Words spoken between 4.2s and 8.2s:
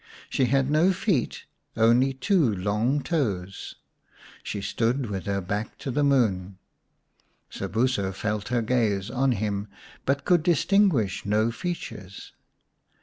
She stood with her back to the moon; Sobuso